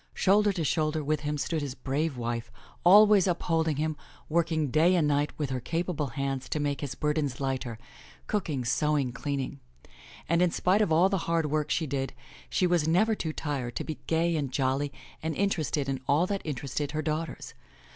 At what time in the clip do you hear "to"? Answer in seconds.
0.53-0.63, 6.49-6.59, 13.75-13.83